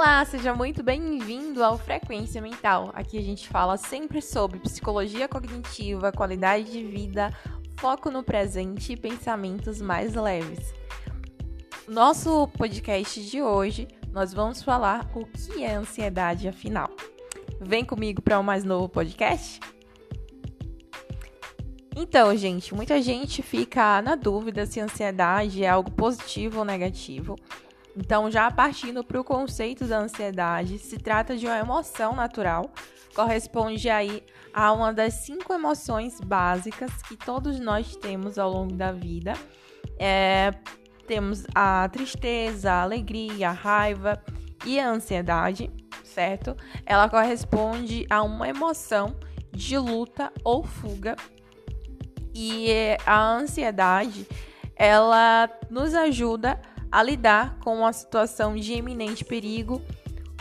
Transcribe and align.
Olá, 0.00 0.24
seja 0.24 0.54
muito 0.54 0.80
bem-vindo 0.80 1.60
ao 1.60 1.76
Frequência 1.76 2.40
Mental. 2.40 2.92
Aqui 2.94 3.18
a 3.18 3.20
gente 3.20 3.48
fala 3.48 3.76
sempre 3.76 4.22
sobre 4.22 4.60
psicologia 4.60 5.26
cognitiva, 5.26 6.12
qualidade 6.12 6.70
de 6.70 6.84
vida, 6.84 7.36
foco 7.80 8.08
no 8.08 8.22
presente 8.22 8.92
e 8.92 8.96
pensamentos 8.96 9.80
mais 9.80 10.14
leves. 10.14 10.72
Nosso 11.88 12.46
podcast 12.56 13.20
de 13.28 13.42
hoje, 13.42 13.88
nós 14.12 14.32
vamos 14.32 14.62
falar 14.62 15.10
o 15.16 15.26
que 15.26 15.64
é 15.64 15.74
ansiedade 15.74 16.46
afinal. 16.46 16.88
Vem 17.60 17.84
comigo 17.84 18.22
para 18.22 18.38
um 18.38 18.44
mais 18.44 18.62
novo 18.62 18.88
podcast? 18.88 19.58
Então, 21.96 22.36
gente, 22.36 22.72
muita 22.72 23.02
gente 23.02 23.42
fica 23.42 24.00
na 24.00 24.14
dúvida 24.14 24.64
se 24.64 24.78
ansiedade 24.78 25.64
é 25.64 25.68
algo 25.68 25.90
positivo 25.90 26.60
ou 26.60 26.64
negativo. 26.64 27.34
Então, 27.98 28.30
já 28.30 28.48
partindo 28.48 29.02
para 29.02 29.20
o 29.20 29.24
conceito 29.24 29.84
da 29.84 29.98
ansiedade, 29.98 30.78
se 30.78 30.98
trata 30.98 31.36
de 31.36 31.46
uma 31.46 31.58
emoção 31.58 32.14
natural, 32.14 32.70
corresponde 33.12 33.90
aí 33.90 34.22
a 34.54 34.72
uma 34.72 34.92
das 34.92 35.14
cinco 35.14 35.52
emoções 35.52 36.20
básicas 36.20 36.92
que 37.02 37.16
todos 37.16 37.58
nós 37.58 37.96
temos 37.96 38.38
ao 38.38 38.52
longo 38.52 38.74
da 38.76 38.92
vida. 38.92 39.32
É, 39.98 40.52
temos 41.08 41.44
a 41.52 41.88
tristeza, 41.88 42.70
a 42.70 42.82
alegria, 42.82 43.48
a 43.48 43.52
raiva 43.52 44.22
e 44.64 44.78
a 44.78 44.88
ansiedade, 44.88 45.68
certo? 46.04 46.56
Ela 46.86 47.08
corresponde 47.08 48.06
a 48.08 48.22
uma 48.22 48.48
emoção 48.48 49.16
de 49.50 49.76
luta 49.76 50.32
ou 50.44 50.62
fuga. 50.62 51.16
E 52.32 52.96
a 53.04 53.34
ansiedade, 53.34 54.24
ela 54.76 55.50
nos 55.68 55.94
ajuda 55.94 56.60
a 56.76 56.77
lidar 57.02 57.58
com 57.60 57.78
uma 57.78 57.92
situação 57.92 58.56
de 58.56 58.74
iminente 58.74 59.24
perigo 59.24 59.82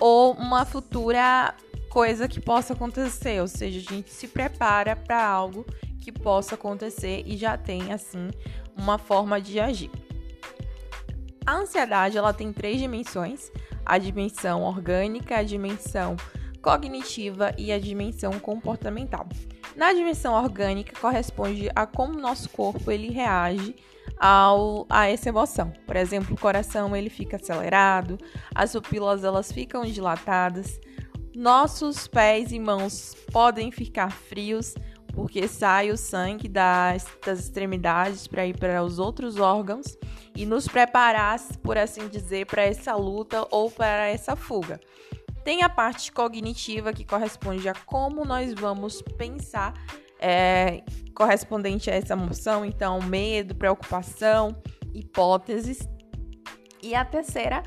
ou 0.00 0.32
uma 0.32 0.64
futura 0.64 1.54
coisa 1.90 2.26
que 2.26 2.40
possa 2.40 2.72
acontecer, 2.72 3.40
ou 3.40 3.46
seja, 3.46 3.78
a 3.78 3.94
gente 3.94 4.10
se 4.10 4.26
prepara 4.26 4.96
para 4.96 5.24
algo 5.24 5.66
que 6.00 6.10
possa 6.10 6.54
acontecer 6.54 7.22
e 7.26 7.36
já 7.36 7.56
tem 7.56 7.92
assim 7.92 8.30
uma 8.76 8.98
forma 8.98 9.40
de 9.40 9.60
agir. 9.60 9.90
A 11.46 11.54
ansiedade 11.54 12.16
ela 12.16 12.32
tem 12.32 12.52
três 12.52 12.80
dimensões: 12.80 13.50
a 13.84 13.98
dimensão 13.98 14.62
orgânica, 14.62 15.36
a 15.36 15.42
dimensão 15.42 16.16
cognitiva 16.60 17.52
e 17.58 17.72
a 17.72 17.78
dimensão 17.78 18.38
comportamental. 18.38 19.26
Na 19.76 19.92
dimensão 19.92 20.34
orgânica 20.34 20.98
corresponde 21.00 21.68
a 21.74 21.86
como 21.86 22.18
nosso 22.18 22.48
corpo 22.50 22.90
ele 22.90 23.10
reage 23.10 23.74
ao, 24.22 24.86
a 24.88 25.08
essa 25.08 25.30
emoção. 25.30 25.72
Por 25.84 25.96
exemplo, 25.96 26.36
o 26.36 26.40
coração 26.40 26.94
ele 26.94 27.10
fica 27.10 27.36
acelerado, 27.36 28.16
as 28.54 28.70
pupilas 28.70 29.24
elas 29.24 29.50
ficam 29.50 29.84
dilatadas, 29.84 30.78
nossos 31.34 32.06
pés 32.06 32.52
e 32.52 32.60
mãos 32.60 33.16
podem 33.32 33.72
ficar 33.72 34.12
frios 34.12 34.74
porque 35.12 35.48
sai 35.48 35.90
o 35.90 35.96
sangue 35.96 36.48
das, 36.48 37.06
das 37.26 37.40
extremidades 37.40 38.28
para 38.28 38.46
ir 38.46 38.56
para 38.56 38.82
os 38.82 38.98
outros 38.98 39.38
órgãos 39.38 39.98
e 40.34 40.46
nos 40.46 40.68
preparar, 40.68 41.38
por 41.62 41.76
assim 41.76 42.08
dizer, 42.08 42.46
para 42.46 42.62
essa 42.62 42.94
luta 42.94 43.46
ou 43.50 43.70
para 43.70 44.06
essa 44.06 44.36
fuga. 44.36 44.80
Tem 45.44 45.62
a 45.62 45.68
parte 45.68 46.12
cognitiva 46.12 46.92
que 46.92 47.04
corresponde 47.04 47.68
a 47.68 47.74
como 47.74 48.24
nós 48.24 48.54
vamos 48.54 49.02
pensar 49.18 49.74
é, 50.22 50.82
correspondente 51.14 51.90
a 51.90 51.94
essa 51.94 52.14
emoção, 52.14 52.64
então 52.64 53.02
medo, 53.02 53.54
preocupação, 53.54 54.56
hipóteses. 54.94 55.88
E 56.80 56.94
a 56.94 57.04
terceira 57.04 57.62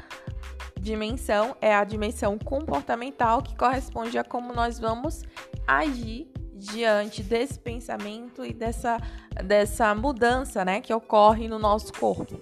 dimensão 0.80 1.56
é 1.61 1.76
a 1.76 1.83
dimensão 1.83 2.38
comportamental, 2.38 3.42
que 3.42 3.56
corresponde 3.56 4.17
a 4.17 4.23
como 4.23 4.53
nós 4.53 4.80
vamos 4.80 5.23
agir 5.67 6.32
diante 6.54 7.21
desse 7.21 7.60
pensamento 7.60 8.45
e 8.45 8.54
dessa, 8.54 8.98
dessa 9.44 9.94
mudança 9.94 10.64
né, 10.64 10.80
que 10.80 10.94
ocorre 10.94 11.48
no 11.48 11.60
nosso 11.60 11.92
corpo. 11.94 12.39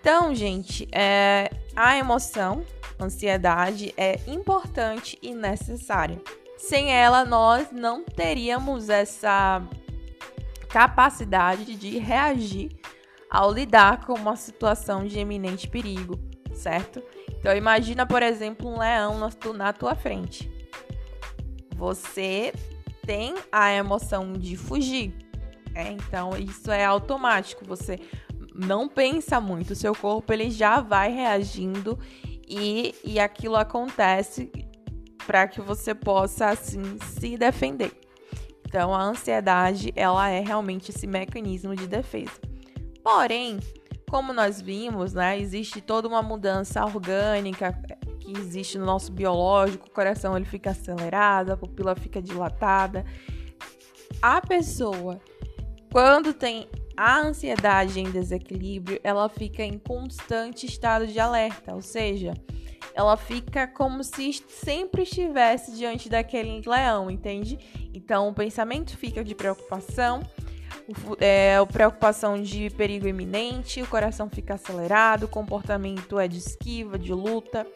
Então, 0.00 0.34
gente, 0.34 0.88
é, 0.92 1.50
a 1.74 1.96
emoção, 1.96 2.64
ansiedade, 3.00 3.94
é 3.96 4.18
importante 4.26 5.18
e 5.22 5.34
necessária. 5.34 6.20
Sem 6.60 6.92
ela, 6.92 7.24
nós 7.24 7.72
não 7.72 8.04
teríamos 8.04 8.90
essa 8.90 9.66
capacidade 10.68 11.74
de 11.74 11.98
reagir 11.98 12.70
ao 13.30 13.50
lidar 13.50 14.04
com 14.04 14.12
uma 14.12 14.36
situação 14.36 15.06
de 15.06 15.18
eminente 15.18 15.66
perigo, 15.66 16.20
certo? 16.52 17.02
Então 17.38 17.56
imagina, 17.56 18.04
por 18.04 18.22
exemplo, 18.22 18.68
um 18.68 18.78
leão 18.78 19.18
na 19.54 19.72
tua 19.72 19.94
frente. 19.94 20.52
Você 21.76 22.52
tem 23.06 23.34
a 23.50 23.72
emoção 23.72 24.34
de 24.34 24.54
fugir. 24.54 25.14
É, 25.74 25.90
então 25.90 26.36
isso 26.36 26.70
é 26.70 26.84
automático. 26.84 27.64
Você 27.64 27.98
não 28.54 28.86
pensa 28.86 29.40
muito, 29.40 29.74
seu 29.74 29.94
corpo 29.94 30.30
ele 30.30 30.50
já 30.50 30.80
vai 30.80 31.10
reagindo 31.10 31.98
e, 32.46 32.94
e 33.02 33.18
aquilo 33.18 33.56
acontece 33.56 34.52
para 35.30 35.46
que 35.46 35.60
você 35.60 35.94
possa 35.94 36.48
assim 36.48 36.82
se 37.14 37.36
defender. 37.36 37.92
Então 38.66 38.92
a 38.92 39.00
ansiedade 39.00 39.92
ela 39.94 40.28
é 40.28 40.40
realmente 40.40 40.90
esse 40.90 41.06
mecanismo 41.06 41.76
de 41.76 41.86
defesa. 41.86 42.32
Porém, 43.00 43.60
como 44.10 44.32
nós 44.32 44.60
vimos, 44.60 45.14
né, 45.14 45.38
existe 45.38 45.80
toda 45.80 46.08
uma 46.08 46.20
mudança 46.20 46.84
orgânica 46.84 47.72
que 48.18 48.36
existe 48.36 48.76
no 48.76 48.84
nosso 48.84 49.12
biológico, 49.12 49.86
o 49.86 49.90
coração 49.92 50.36
ele 50.36 50.46
fica 50.46 50.70
acelerado, 50.70 51.52
a 51.52 51.56
pupila 51.56 51.94
fica 51.94 52.20
dilatada. 52.20 53.04
A 54.20 54.40
pessoa, 54.40 55.20
quando 55.92 56.34
tem 56.34 56.68
a 56.96 57.20
ansiedade 57.20 58.00
em 58.00 58.10
desequilíbrio, 58.10 58.98
ela 59.04 59.28
fica 59.28 59.62
em 59.62 59.78
constante 59.78 60.66
estado 60.66 61.06
de 61.06 61.20
alerta, 61.20 61.72
ou 61.72 61.82
seja, 61.82 62.34
ela 62.94 63.16
fica 63.16 63.66
como 63.66 64.02
se 64.02 64.32
sempre 64.48 65.02
estivesse 65.02 65.72
diante 65.76 66.08
daquele 66.08 66.60
leão, 66.66 67.10
entende? 67.10 67.58
Então 67.94 68.28
o 68.28 68.34
pensamento 68.34 68.96
fica 68.96 69.22
de 69.24 69.34
preocupação, 69.34 70.22
é, 71.20 71.56
a 71.56 71.66
preocupação 71.66 72.40
de 72.40 72.70
perigo 72.70 73.06
iminente, 73.06 73.82
o 73.82 73.86
coração 73.86 74.28
fica 74.28 74.54
acelerado, 74.54 75.24
o 75.24 75.28
comportamento 75.28 76.18
é 76.18 76.26
de 76.26 76.38
esquiva, 76.38 76.98
de 76.98 77.12
luta. 77.12 77.66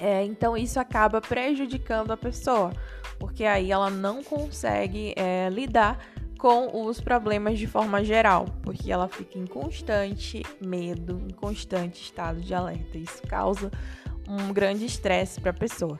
É, 0.00 0.24
então 0.24 0.56
isso 0.56 0.80
acaba 0.80 1.20
prejudicando 1.20 2.10
a 2.10 2.16
pessoa, 2.16 2.72
porque 3.18 3.44
aí 3.44 3.70
ela 3.70 3.90
não 3.90 4.24
consegue 4.24 5.14
é, 5.16 5.48
lidar 5.50 5.98
com 6.38 6.84
os 6.86 7.00
problemas 7.00 7.58
de 7.58 7.66
forma 7.66 8.04
geral, 8.04 8.46
porque 8.62 8.92
ela 8.92 9.08
fica 9.08 9.38
em 9.38 9.46
constante 9.46 10.42
medo, 10.60 11.18
em 11.26 11.32
constante 11.32 12.02
estado 12.02 12.40
de 12.40 12.52
alerta. 12.52 12.98
Isso 12.98 13.22
causa 13.22 13.70
um 14.28 14.52
grande 14.52 14.84
estresse 14.84 15.40
para 15.40 15.50
a 15.50 15.54
pessoa. 15.54 15.98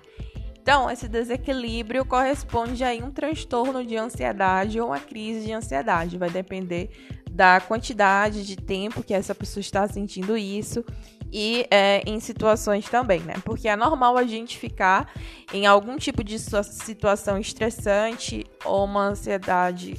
Então, 0.61 0.91
esse 0.91 1.07
desequilíbrio 1.07 2.07
corresponde 2.07 2.83
a 2.83 2.91
um 2.93 3.11
transtorno 3.11 3.85
de 3.85 3.99
ansiedade 3.99 4.81
ou 4.81 4.89
uma 4.89 4.99
crise 4.99 5.45
de 5.45 5.53
ansiedade. 5.53 6.17
Vai 6.17 6.31
depender 6.31 6.89
da 7.31 7.61
quantidade 7.61 8.47
de 8.47 8.57
tempo 8.57 9.03
que 9.03 9.12
essa 9.12 9.35
pessoa 9.35 9.61
está 9.61 9.87
sentindo 9.87 10.37
isso 10.39 10.83
e 11.31 11.67
é, 11.71 12.01
em 12.07 12.21
situações 12.21 12.89
também, 12.89 13.21
né? 13.21 13.35
Porque 13.45 13.69
é 13.69 13.75
normal 13.75 14.17
a 14.17 14.23
gente 14.23 14.56
ficar 14.56 15.12
em 15.53 15.67
algum 15.67 15.97
tipo 15.97 16.23
de 16.23 16.39
situação 16.39 17.39
estressante 17.39 18.47
ou 18.65 18.85
uma 18.85 19.09
ansiedade 19.09 19.97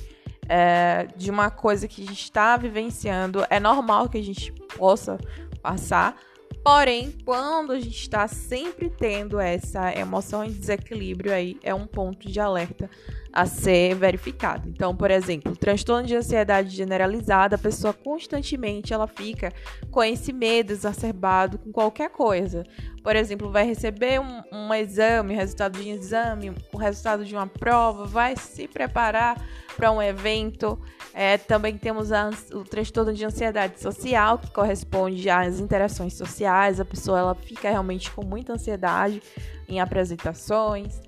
é, 0.48 1.08
de 1.16 1.30
uma 1.30 1.52
coisa 1.52 1.88
que 1.88 2.02
a 2.02 2.08
gente 2.08 2.24
está 2.24 2.56
vivenciando. 2.58 3.46
É 3.50 3.60
normal 3.60 4.08
que 4.10 4.18
a 4.18 4.24
gente 4.24 4.52
possa 4.78 5.20
passar 5.62 6.16
Porém, 6.66 7.14
quando 7.24 7.74
a 7.74 7.80
gente 7.80 8.02
está 8.02 8.28
sempre 8.28 8.90
tendo 8.90 9.40
essa 9.40 9.96
emoção 9.96 10.44
em 10.44 10.52
desequilíbrio 10.52 11.32
aí, 11.32 11.60
é 11.62 11.76
um 11.76 11.86
ponto 11.86 12.28
de 12.28 12.40
alerta 12.40 12.90
a 13.36 13.46
ser 13.46 13.94
verificado. 13.96 14.70
Então, 14.70 14.96
por 14.96 15.12
exemplo, 15.12 15.54
transtorno 15.58 16.08
de 16.08 16.16
ansiedade 16.16 16.70
generalizada, 16.70 17.58
a 17.58 17.60
pessoa 17.60 17.94
constantemente 17.94 18.94
ela 18.94 19.08
fica 19.08 19.52
com 19.92 20.02
esse 20.02 20.32
medo 20.32 20.72
exacerbado 20.72 21.58
com 21.58 21.70
qualquer 21.70 22.10
coisa. 22.10 22.64
Por 23.04 23.14
exemplo, 23.14 23.52
vai 23.52 23.66
receber 23.66 24.22
um, 24.22 24.42
um 24.54 24.74
exame, 24.74 25.36
resultado 25.36 25.78
de 25.78 25.90
um 25.90 25.94
exame, 25.94 26.54
o 26.72 26.78
resultado 26.78 27.26
de 27.26 27.36
uma 27.36 27.46
prova, 27.46 28.06
vai 28.06 28.38
se 28.38 28.70
preparar 28.70 29.36
para 29.76 29.92
um 29.92 30.02
evento. 30.02 30.80
É, 31.14 31.38
também 31.38 31.78
temos 31.78 32.14
a, 32.14 32.30
o 32.54 32.64
transtorno 32.64 33.14
de 33.14 33.26
ansiedade 33.26 33.82
social, 33.82 34.40
que 34.40 34.50
corresponde 34.50 35.30
às 35.30 35.60
interações 35.60 36.14
sociais. 36.14 36.80
A 36.80 36.86
pessoa 36.86 37.20
ela 37.20 37.36
fica 37.36 37.70
realmente 37.70 38.10
com 38.12 38.24
muita 38.24 38.54
ansiedade 38.54 39.22
em 39.68 39.82
apresentações. 39.82 41.02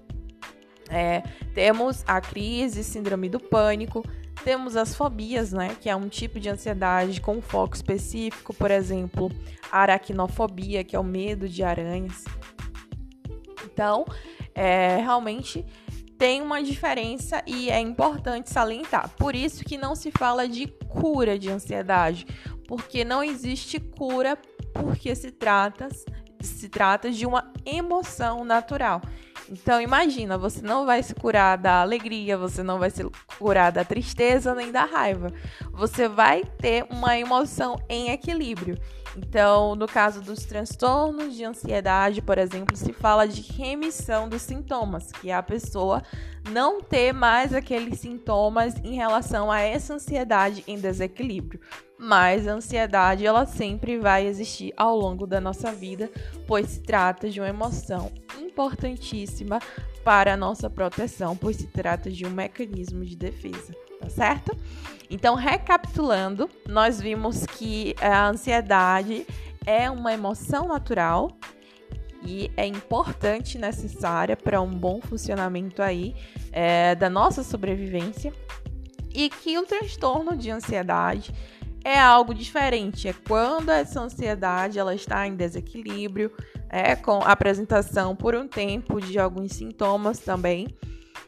É, 0.90 1.22
temos 1.54 2.04
a 2.08 2.22
crise, 2.22 2.84
síndrome 2.84 3.30
do 3.30 3.40
pânico, 3.40 4.04
Temos 4.44 4.78
as 4.78 4.96
fobias, 4.96 5.52
né, 5.52 5.76
que 5.82 5.90
é 5.90 5.96
um 5.96 6.08
tipo 6.08 6.40
de 6.40 6.50
ansiedade 6.50 7.20
com 7.20 7.42
foco 7.42 7.76
específico, 7.76 8.54
por 8.54 8.72
exemplo, 8.72 9.32
a 9.72 9.80
aracnofobia, 9.80 10.84
que 10.84 10.96
é 10.96 11.00
o 11.00 11.04
medo 11.04 11.50
de 11.50 11.64
aranhas. 11.64 12.24
Então, 13.66 14.06
é, 14.56 14.98
realmente 14.98 15.66
tem 16.18 16.42
uma 16.42 16.64
diferença 16.64 17.44
e 17.46 17.70
é 17.70 17.80
importante 17.80 18.50
salientar. 18.50 19.10
Por 19.18 19.36
isso 19.36 19.64
que 19.64 19.78
não 19.78 19.96
se 19.96 20.12
fala 20.12 20.48
de 20.48 20.68
cura 20.88 21.38
de 21.38 21.50
ansiedade, 21.50 22.26
porque 22.68 23.04
não 23.04 23.24
existe 23.24 23.80
cura 23.80 24.38
porque 24.74 25.16
se 25.16 25.32
trata 25.32 25.90
se 26.40 26.70
trata 26.70 27.12
de 27.12 27.26
uma 27.26 27.52
emoção 27.66 28.46
natural. 28.46 29.02
Então 29.50 29.82
imagina, 29.82 30.38
você 30.38 30.62
não 30.62 30.86
vai 30.86 31.02
se 31.02 31.16
curar 31.16 31.58
da 31.58 31.82
alegria, 31.82 32.38
você 32.38 32.62
não 32.62 32.80
vai 32.80 32.90
se 32.90 33.04
curar 33.40 33.72
da 33.72 33.84
tristeza 33.84 34.54
nem 34.54 34.72
da 34.72 34.84
raiva. 34.84 35.32
Você 35.72 36.08
vai 36.08 36.44
ter 36.44 36.86
uma 36.90 37.18
emoção 37.18 37.80
em 37.88 38.10
equilíbrio. 38.10 38.78
Então, 39.16 39.74
no 39.74 39.88
caso 39.88 40.22
dos 40.22 40.46
transtornos 40.46 41.36
de 41.36 41.44
ansiedade, 41.44 42.22
por 42.22 42.38
exemplo, 42.38 42.76
se 42.76 42.94
fala 42.94 43.28
de 43.28 43.42
remissão 43.42 44.30
dos 44.30 44.44
sintomas, 44.44 45.12
que 45.12 45.32
é 45.32 45.34
a 45.34 45.42
pessoa 45.42 46.04
não 46.52 46.82
ter 46.82 47.14
mais 47.14 47.52
aqueles 47.52 48.00
sintomas 48.00 48.76
em 48.84 48.94
relação 48.94 49.52
a 49.52 49.60
essa 49.60 49.96
ansiedade 49.96 50.64
em 50.68 50.78
desequilíbrio. 50.78 51.60
Mas 51.98 52.48
a 52.48 52.54
ansiedade 52.54 53.26
ela 53.26 53.46
sempre 53.48 53.98
vai 53.98 54.28
existir 54.28 54.72
ao 54.78 54.96
longo 54.96 55.26
da 55.26 55.42
nossa 55.42 55.72
vida, 55.72 56.12
pois 56.46 56.68
se 56.68 56.82
trata 56.82 57.28
de 57.28 57.40
uma 57.40 57.50
emoção 57.50 58.12
importantíssima 58.58 59.60
para 60.04 60.34
a 60.34 60.38
nossa 60.38 60.68
proteção, 60.68 61.38
pois 61.38 61.58
se 61.58 61.68
trata 61.68 62.10
de 62.10 62.26
um 62.26 62.32
mecanismo 62.32 63.06
de 63.06 63.16
defesa, 63.16 63.76
tá 64.00 64.10
certo? 64.10 64.58
Então, 65.12 65.36
recapitulando, 65.36 66.50
nós 66.68 67.00
vimos 67.00 67.46
que 67.46 67.96
a 68.02 68.28
ansiedade 68.28 69.28
é 69.64 69.92
uma 69.92 70.12
emoção 70.12 70.68
natural 70.68 71.38
e 72.24 72.50
é 72.58 72.66
importante, 72.66 73.60
necessária 73.60 74.36
para 74.36 74.60
um 74.60 74.74
bom 74.74 75.00
funcionamento 75.02 75.84
aí 75.84 76.16
é, 76.52 76.96
da 76.96 77.10
nossa 77.12 77.44
sobrevivência 77.44 78.34
e 79.14 79.30
que 79.30 79.58
o 79.58 79.66
transtorno 79.66 80.36
de 80.36 80.50
ansiedade 80.50 81.32
é 81.88 81.98
algo 81.98 82.34
diferente. 82.34 83.08
É 83.08 83.14
quando 83.14 83.70
essa 83.70 84.02
ansiedade 84.02 84.78
ela 84.78 84.94
está 84.94 85.26
em 85.26 85.38
desequilíbrio, 85.38 86.34
é 86.70 86.98
com 86.98 87.20
apresentação 87.20 88.14
por 88.14 88.36
um 88.36 88.46
tempo 88.46 89.00
de 89.00 89.18
alguns 89.18 89.54
sintomas 89.54 90.20
também 90.20 90.68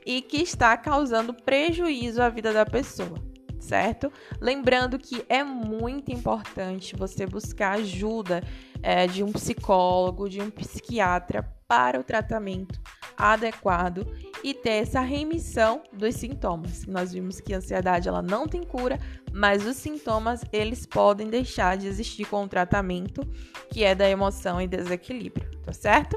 e 0.06 0.22
que 0.22 0.42
está 0.42 0.76
causando 0.76 1.34
prejuízo 1.34 2.22
à 2.22 2.28
vida 2.28 2.52
da 2.52 2.66
pessoa 2.66 3.18
certo? 3.60 4.12
Lembrando 4.42 4.98
que 4.98 5.24
é 5.30 5.44
muito 5.44 6.12
importante 6.12 6.96
você 6.96 7.28
buscar 7.28 7.74
ajuda 7.74 8.42
é, 8.82 9.06
de 9.06 9.22
um 9.22 9.32
psicólogo, 9.32 10.30
de 10.30 10.42
um 10.42 10.50
psiquiatra 10.50 11.44
para 11.68 12.00
o 12.00 12.04
tratamento 12.04 12.82
adequado 13.20 14.08
e 14.42 14.54
ter 14.54 14.84
essa 14.84 15.02
remissão 15.02 15.84
dos 15.92 16.16
sintomas. 16.16 16.86
Nós 16.88 17.12
vimos 17.12 17.42
que 17.42 17.54
a 17.54 17.58
ansiedade 17.58 18.08
ela 18.08 18.22
não 18.22 18.48
tem 18.48 18.64
cura, 18.64 18.98
mas 19.34 19.66
os 19.66 19.76
sintomas 19.76 20.42
eles 20.54 20.86
podem 20.86 21.28
deixar 21.28 21.78
de 21.78 21.86
existir 21.86 22.26
com 22.26 22.44
o 22.46 22.48
tratamento, 22.48 23.22
que 23.70 23.84
é 23.84 23.94
da 23.94 24.10
emoção 24.10 24.62
e 24.62 24.68
desequilíbrio, 24.68 25.52
tá 25.66 25.74
certo? 25.74 26.16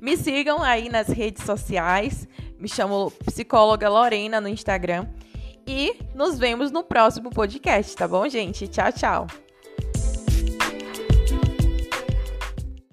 Me 0.00 0.16
sigam 0.16 0.62
aí 0.62 0.88
nas 0.88 1.08
redes 1.08 1.44
sociais. 1.44 2.28
Me 2.58 2.68
chamo 2.68 3.12
psicóloga 3.24 3.88
Lorena 3.88 4.40
no 4.40 4.48
Instagram 4.48 5.06
e 5.66 5.96
nos 6.14 6.38
vemos 6.38 6.72
no 6.72 6.82
próximo 6.82 7.30
podcast, 7.30 7.94
tá 7.94 8.08
bom, 8.08 8.28
gente? 8.28 8.66
Tchau, 8.66 8.92
tchau. 8.92 9.47